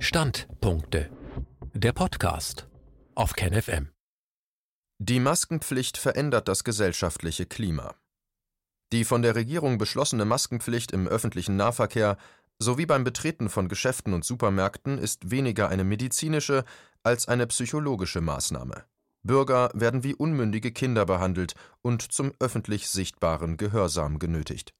[0.00, 1.10] Standpunkte.
[1.74, 2.68] Der Podcast
[3.16, 3.88] auf KenFM.
[4.98, 7.96] Die Maskenpflicht verändert das gesellschaftliche Klima.
[8.92, 12.16] Die von der Regierung beschlossene Maskenpflicht im öffentlichen Nahverkehr
[12.60, 16.64] sowie beim Betreten von Geschäften und Supermärkten ist weniger eine medizinische
[17.02, 18.84] als eine psychologische Maßnahme.
[19.24, 24.72] Bürger werden wie unmündige Kinder behandelt und zum öffentlich sichtbaren Gehorsam genötigt.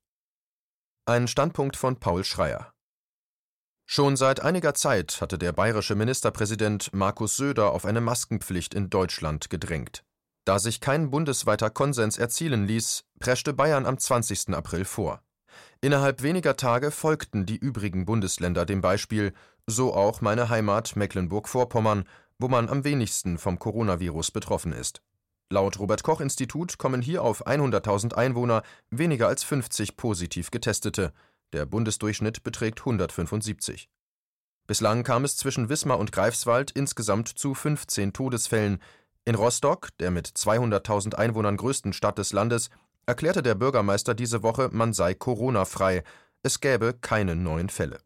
[1.07, 2.73] Ein Standpunkt von Paul Schreier.
[3.91, 9.49] Schon seit einiger Zeit hatte der bayerische Ministerpräsident Markus Söder auf eine Maskenpflicht in Deutschland
[9.49, 10.05] gedrängt.
[10.45, 14.51] Da sich kein bundesweiter Konsens erzielen ließ, preschte Bayern am 20.
[14.51, 15.23] April vor.
[15.81, 19.33] Innerhalb weniger Tage folgten die übrigen Bundesländer dem Beispiel,
[19.67, 22.05] so auch meine Heimat Mecklenburg-Vorpommern,
[22.39, 25.01] wo man am wenigsten vom Coronavirus betroffen ist.
[25.51, 31.15] Laut Robert Koch Institut kommen hier auf 100.000 Einwohner weniger als 50 positiv Getestete,
[31.53, 33.89] der Bundesdurchschnitt beträgt 175.
[34.67, 38.83] Bislang kam es zwischen Wismar und Greifswald insgesamt zu 15 Todesfällen.
[39.25, 42.69] In Rostock, der mit 200.000 Einwohnern größten Stadt des Landes,
[43.07, 46.05] erklärte der Bürgermeister diese Woche, man sei Corona-frei.
[46.43, 48.01] Es gäbe keine neuen Fälle.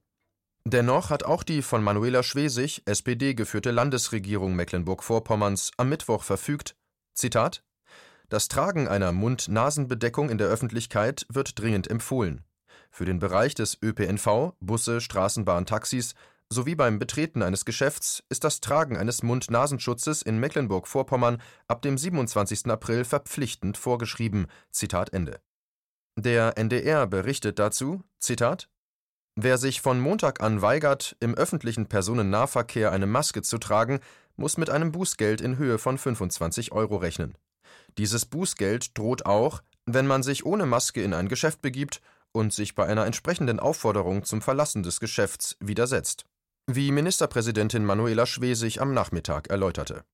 [0.65, 6.77] Dennoch hat auch die von Manuela Schwesig, SPD geführte Landesregierung Mecklenburg-Vorpommerns am Mittwoch verfügt:
[7.15, 7.65] Zitat:
[8.29, 12.45] Das Tragen einer Mund-Nasen-Bedeckung in der Öffentlichkeit wird dringend empfohlen.
[12.95, 16.15] Für den Bereich des ÖPNV (Busse, Straßenbahn, Taxis)
[16.51, 22.67] sowie beim Betreten eines Geschäfts ist das Tragen eines Mund-Nasenschutzes in Mecklenburg-Vorpommern ab dem 27.
[22.67, 24.47] April verpflichtend vorgeschrieben.
[24.71, 25.41] Zitat Ende.
[26.19, 28.69] Der NDR berichtet dazu: Zitat
[29.37, 34.01] Wer sich von Montag an weigert, im öffentlichen Personennahverkehr eine Maske zu tragen,
[34.37, 37.39] muss mit einem Bußgeld in Höhe von 25 Euro rechnen.
[37.97, 42.75] Dieses Bußgeld droht auch, wenn man sich ohne Maske in ein Geschäft begibt und sich
[42.75, 46.25] bei einer entsprechenden Aufforderung zum Verlassen des Geschäfts widersetzt,
[46.67, 50.05] wie Ministerpräsidentin Manuela Schwesig am Nachmittag erläuterte.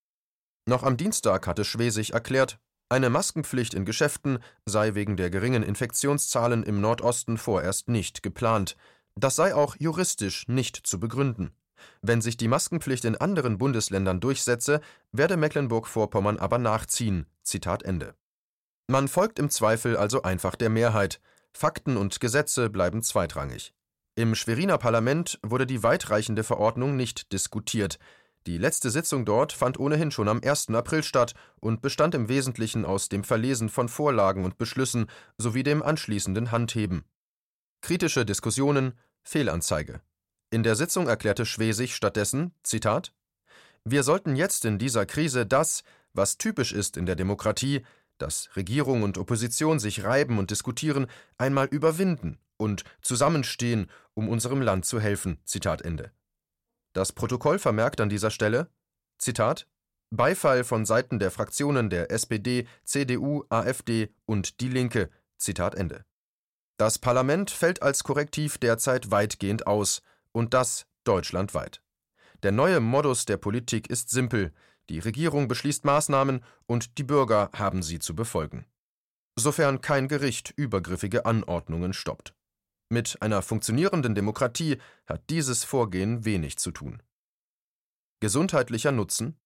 [0.66, 2.58] Noch am Dienstag hatte Schwesig erklärt,
[2.90, 8.76] eine Maskenpflicht in Geschäften sei wegen der geringen Infektionszahlen im Nordosten vorerst nicht geplant.
[9.14, 11.52] Das sei auch juristisch nicht zu begründen.
[12.00, 14.80] Wenn sich die Maskenpflicht in anderen Bundesländern durchsetze,
[15.12, 17.26] werde Mecklenburg-Vorpommern aber nachziehen.
[17.42, 18.14] Zitat Ende.
[18.86, 21.20] Man folgt im Zweifel also einfach der Mehrheit,
[21.52, 23.74] Fakten und Gesetze bleiben zweitrangig.
[24.14, 27.98] Im Schweriner Parlament wurde die weitreichende Verordnung nicht diskutiert.
[28.46, 30.70] Die letzte Sitzung dort fand ohnehin schon am 1.
[30.70, 35.06] April statt und bestand im Wesentlichen aus dem Verlesen von Vorlagen und Beschlüssen
[35.36, 37.04] sowie dem anschließenden Handheben.
[37.80, 40.00] Kritische Diskussionen, Fehlanzeige.
[40.50, 43.12] In der Sitzung erklärte Schwesig stattdessen: Zitat:
[43.84, 47.84] Wir sollten jetzt in dieser Krise das, was typisch ist in der Demokratie,
[48.18, 51.06] dass Regierung und Opposition sich reiben und diskutieren,
[51.36, 55.38] einmal überwinden und zusammenstehen, um unserem Land zu helfen.
[55.44, 56.12] Zitat Ende.
[56.92, 58.70] Das Protokoll vermerkt an dieser Stelle
[59.18, 59.66] Zitat
[60.10, 65.10] Beifall von Seiten der Fraktionen der SPD, CDU, AfD und Die Linke.
[65.36, 66.04] Zitat Ende.
[66.78, 70.02] Das Parlament fällt als Korrektiv derzeit weitgehend aus,
[70.32, 71.82] und das deutschlandweit.
[72.42, 74.52] Der neue Modus der Politik ist simpel,
[74.88, 78.66] die Regierung beschließt Maßnahmen und die Bürger haben sie zu befolgen.
[79.36, 82.34] Sofern kein Gericht übergriffige Anordnungen stoppt.
[82.90, 87.02] Mit einer funktionierenden Demokratie hat dieses Vorgehen wenig zu tun.
[88.20, 89.38] Gesundheitlicher Nutzen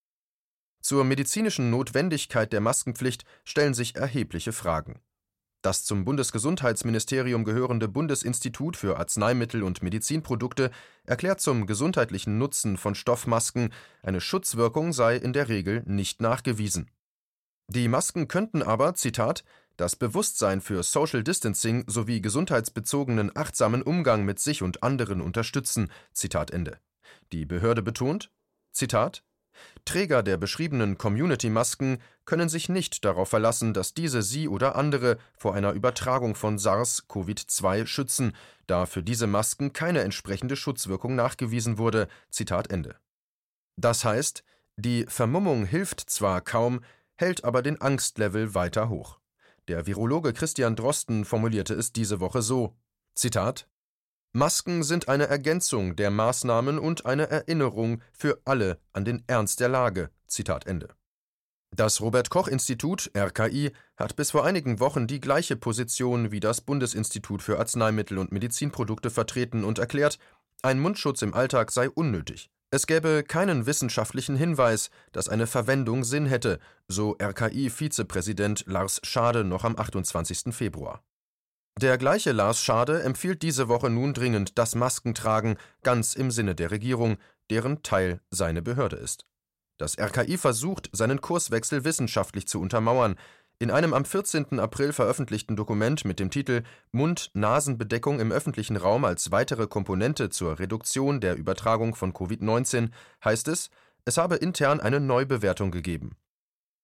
[0.80, 5.00] Zur medizinischen Notwendigkeit der Maskenpflicht stellen sich erhebliche Fragen.
[5.62, 10.72] Das zum Bundesgesundheitsministerium gehörende Bundesinstitut für Arzneimittel und Medizinprodukte
[11.04, 16.90] erklärt zum gesundheitlichen Nutzen von Stoffmasken, eine Schutzwirkung sei in der Regel nicht nachgewiesen.
[17.68, 19.44] Die Masken könnten aber, Zitat,
[19.76, 25.92] das Bewusstsein für Social Distancing sowie gesundheitsbezogenen achtsamen Umgang mit sich und anderen unterstützen.
[26.12, 26.78] Zitat Ende.
[27.30, 28.30] Die Behörde betont,
[28.72, 29.22] Zitat,
[29.84, 35.54] Träger der beschriebenen Community-Masken können sich nicht darauf verlassen, dass diese sie oder andere vor
[35.54, 38.32] einer Übertragung von SARS-CoV-2 schützen,
[38.66, 42.08] da für diese Masken keine entsprechende Schutzwirkung nachgewiesen wurde.
[42.30, 42.96] Zitat Ende.
[43.76, 44.44] Das heißt,
[44.76, 46.80] die Vermummung hilft zwar kaum,
[47.16, 49.18] hält aber den Angstlevel weiter hoch.
[49.68, 52.76] Der Virologe Christian Drosten formulierte es diese Woche so:
[53.14, 53.68] Zitat
[54.34, 59.68] Masken sind eine Ergänzung der Maßnahmen und eine Erinnerung für alle an den Ernst der
[59.68, 60.08] Lage.
[60.26, 60.88] Zitat Ende.
[61.74, 66.62] Das Robert Koch Institut RKI hat bis vor einigen Wochen die gleiche Position wie das
[66.62, 70.18] Bundesinstitut für Arzneimittel und Medizinprodukte vertreten und erklärt,
[70.62, 72.48] ein Mundschutz im Alltag sei unnötig.
[72.70, 76.58] Es gäbe keinen wissenschaftlichen Hinweis, dass eine Verwendung Sinn hätte,
[76.88, 80.54] so RKI-Vizepräsident Lars Schade noch am 28.
[80.54, 81.02] Februar.
[81.80, 86.70] Der gleiche Lars Schade empfiehlt diese Woche nun dringend das Maskentragen, ganz im Sinne der
[86.70, 87.16] Regierung,
[87.50, 89.26] deren Teil seine Behörde ist.
[89.78, 93.16] Das RKI versucht, seinen Kurswechsel wissenschaftlich zu untermauern.
[93.58, 94.60] In einem am 14.
[94.60, 101.20] April veröffentlichten Dokument mit dem Titel Mund-Nasen-Bedeckung im öffentlichen Raum als weitere Komponente zur Reduktion
[101.20, 102.90] der Übertragung von Covid-19
[103.24, 103.70] heißt es,
[104.04, 106.16] es habe intern eine Neubewertung gegeben.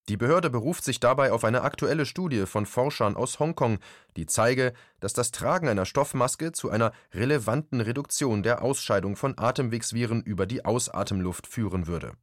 [0.07, 3.79] Die Behörde beruft sich dabei auf eine aktuelle Studie von Forschern aus Hongkong,
[4.17, 10.23] die zeige, dass das Tragen einer Stoffmaske zu einer relevanten Reduktion der Ausscheidung von Atemwegsviren
[10.23, 12.13] über die Ausatemluft führen würde.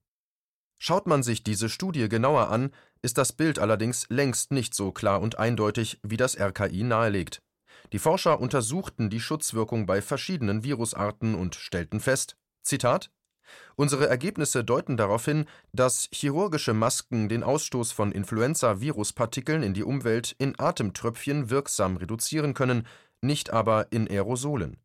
[0.78, 2.70] Schaut man sich diese Studie genauer an,
[3.02, 7.40] ist das Bild allerdings längst nicht so klar und eindeutig, wie das RKI nahelegt.
[7.92, 13.10] Die Forscher untersuchten die Schutzwirkung bei verschiedenen Virusarten und stellten fest: Zitat
[13.76, 20.34] Unsere Ergebnisse deuten darauf hin, dass chirurgische Masken den Ausstoß von Influenza-Viruspartikeln in die Umwelt
[20.38, 22.86] in Atemtröpfchen wirksam reduzieren können,
[23.20, 24.78] nicht aber in Aerosolen.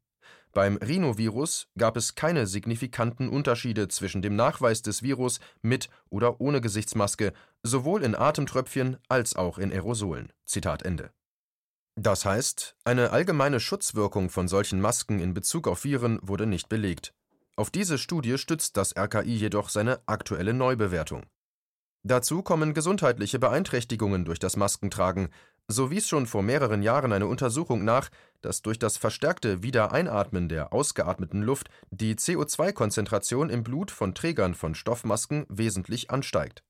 [0.53, 6.59] Beim Rhinovirus gab es keine signifikanten Unterschiede zwischen dem Nachweis des Virus mit oder ohne
[6.59, 7.31] Gesichtsmaske,
[7.63, 10.33] sowohl in Atemtröpfchen als auch in Aerosolen.
[10.45, 11.11] Zitat Ende.
[11.95, 17.13] Das heißt, eine allgemeine Schutzwirkung von solchen Masken in Bezug auf Viren wurde nicht belegt.
[17.55, 21.25] Auf diese Studie stützt das RKI jedoch seine aktuelle Neubewertung.
[22.03, 25.29] Dazu kommen gesundheitliche Beeinträchtigungen durch das Maskentragen.
[25.67, 28.09] So wies schon vor mehreren Jahren eine Untersuchung nach,
[28.41, 34.73] dass durch das verstärkte Wiedereinatmen der ausgeatmeten Luft die CO2-Konzentration im Blut von Trägern von
[34.73, 36.63] Stoffmasken wesentlich ansteigt.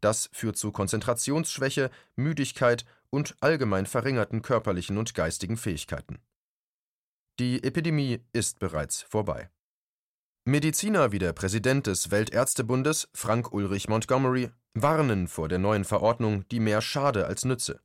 [0.00, 6.18] Das führt zu Konzentrationsschwäche, Müdigkeit und allgemein verringerten körperlichen und geistigen Fähigkeiten.
[7.38, 9.50] Die Epidemie ist bereits vorbei.
[10.48, 16.58] Mediziner wie der Präsident des Weltärztebundes, Frank Ulrich Montgomery, warnen vor der neuen Verordnung, die
[16.58, 17.80] mehr schade als nütze.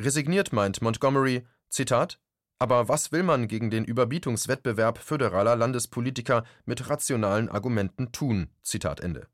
[0.00, 2.20] Resigniert meint Montgomery, Zitat,
[2.60, 8.50] aber was will man gegen den Überbietungswettbewerb föderaler Landespolitiker mit rationalen Argumenten tun?
[8.62, 9.26] Zitat Ende.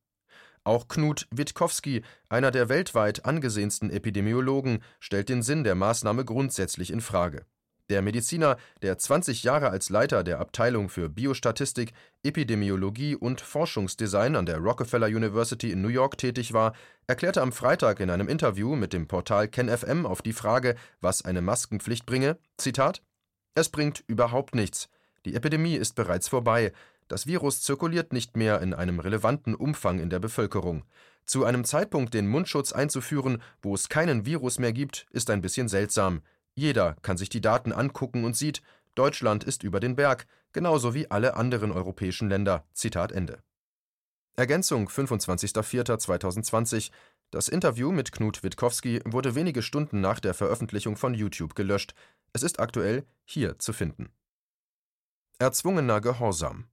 [0.65, 7.03] Auch Knut Witkowski, einer der weltweit angesehensten Epidemiologen, stellt den Sinn der Maßnahme grundsätzlich in
[7.03, 7.45] Frage.
[7.91, 11.93] Der Mediziner, der 20 Jahre als Leiter der Abteilung für Biostatistik,
[12.23, 16.75] Epidemiologie und Forschungsdesign an der Rockefeller University in New York tätig war,
[17.07, 21.43] erklärte am Freitag in einem Interview mit dem Portal KenFM auf die Frage, was eine
[21.43, 23.03] Maskenpflicht bringe: Zitat:
[23.55, 24.89] Es bringt überhaupt nichts.
[25.25, 26.73] Die Epidemie ist bereits vorbei.
[27.09, 30.85] Das Virus zirkuliert nicht mehr in einem relevanten Umfang in der Bevölkerung.
[31.27, 35.69] Zu einem Zeitpunkt den Mundschutz einzuführen, wo es keinen Virus mehr gibt, ist ein bisschen
[35.69, 36.23] seltsam.
[36.55, 38.63] Jeder kann sich die Daten angucken und sieht,
[38.95, 42.67] Deutschland ist über den Berg, genauso wie alle anderen europäischen Länder.
[42.75, 43.43] Zitat Ende.
[44.35, 46.91] Ergänzung 25.04.2020
[47.31, 51.95] Das Interview mit Knut Witkowski wurde wenige Stunden nach der Veröffentlichung von YouTube gelöscht.
[52.33, 54.11] Es ist aktuell hier zu finden.
[55.39, 56.69] Erzwungener Gehorsam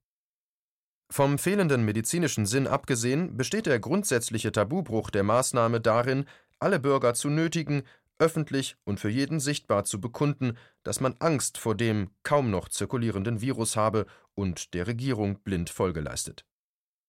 [1.10, 6.26] Vom fehlenden medizinischen Sinn abgesehen besteht der grundsätzliche Tabubruch der Maßnahme darin,
[6.60, 7.82] alle Bürger zu nötigen,
[8.20, 13.40] öffentlich und für jeden sichtbar zu bekunden, dass man Angst vor dem kaum noch zirkulierenden
[13.40, 16.44] Virus habe und der Regierung blind Folge leistet.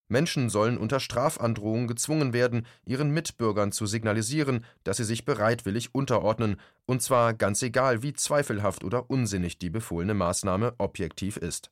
[0.08, 6.58] Menschen sollen unter Strafandrohung gezwungen werden, ihren Mitbürgern zu signalisieren, dass sie sich bereitwillig unterordnen,
[6.86, 11.72] und zwar ganz egal, wie zweifelhaft oder unsinnig die befohlene Maßnahme objektiv ist.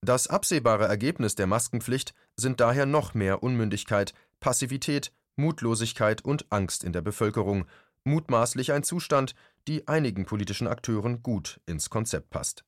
[0.00, 6.92] Das absehbare Ergebnis der Maskenpflicht sind daher noch mehr Unmündigkeit, Passivität, Mutlosigkeit und Angst in
[6.92, 7.66] der Bevölkerung,
[8.04, 9.34] mutmaßlich ein Zustand,
[9.68, 12.64] die einigen politischen Akteuren gut ins Konzept passt.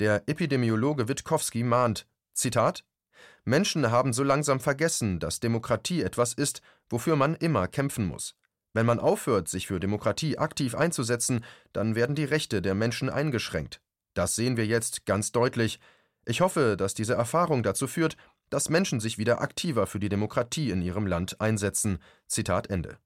[0.00, 2.84] Der Epidemiologe Witkowski mahnt: Zitat:
[3.44, 8.34] Menschen haben so langsam vergessen, dass Demokratie etwas ist, wofür man immer kämpfen muss.
[8.72, 13.80] Wenn man aufhört, sich für Demokratie aktiv einzusetzen, dann werden die Rechte der Menschen eingeschränkt.
[14.14, 15.78] Das sehen wir jetzt ganz deutlich.
[16.24, 18.16] Ich hoffe, dass diese Erfahrung dazu führt,
[18.50, 21.98] dass Menschen sich wieder aktiver für die Demokratie in ihrem Land einsetzen.
[22.26, 22.98] Zitat Ende.